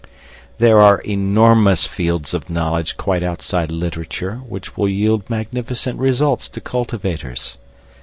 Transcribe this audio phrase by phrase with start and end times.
[0.57, 6.59] There are enormous fields of knowledge quite outside literature which will yield magnificent results to
[6.59, 7.59] cultivators.